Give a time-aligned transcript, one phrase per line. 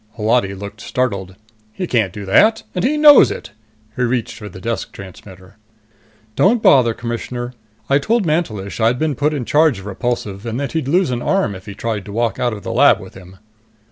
[0.17, 1.35] Holati looked startled.
[1.71, 3.51] "He can't do that, and he knows it!"
[3.95, 5.57] He reached for the desk transmitter.
[6.35, 7.53] "Don't bother, Commissioner.
[7.87, 11.21] I told Mantelish I'd been put in charge of Repulsive, and that he'd lose an
[11.21, 13.37] arm if he tried to walk out of the lab with him."